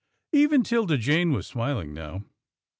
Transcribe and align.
Even 0.31 0.63
'Tilda 0.63 0.97
Jane 0.97 1.31
was 1.31 1.45
smiling 1.45 1.93
now. 1.93 2.23